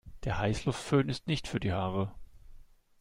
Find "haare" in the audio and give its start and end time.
1.73-2.11